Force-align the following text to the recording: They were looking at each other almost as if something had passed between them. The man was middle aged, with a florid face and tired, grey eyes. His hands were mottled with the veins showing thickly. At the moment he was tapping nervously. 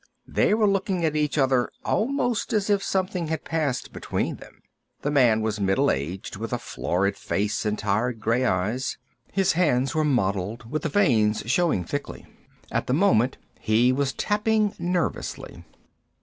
They 0.25 0.55
were 0.55 0.65
looking 0.65 1.05
at 1.05 1.15
each 1.15 1.37
other 1.37 1.69
almost 1.85 2.53
as 2.53 2.71
if 2.71 2.81
something 2.81 3.27
had 3.27 3.45
passed 3.45 3.93
between 3.93 4.37
them. 4.37 4.63
The 5.03 5.11
man 5.11 5.41
was 5.41 5.59
middle 5.59 5.91
aged, 5.91 6.37
with 6.37 6.51
a 6.51 6.57
florid 6.57 7.15
face 7.15 7.67
and 7.67 7.77
tired, 7.77 8.19
grey 8.19 8.43
eyes. 8.43 8.97
His 9.31 9.51
hands 9.51 9.93
were 9.93 10.03
mottled 10.03 10.67
with 10.67 10.81
the 10.81 10.89
veins 10.89 11.43
showing 11.45 11.83
thickly. 11.83 12.25
At 12.71 12.87
the 12.87 12.93
moment 12.95 13.37
he 13.59 13.91
was 13.91 14.13
tapping 14.13 14.73
nervously. 14.79 15.63